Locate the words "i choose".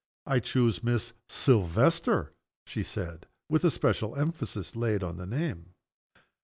0.25-0.83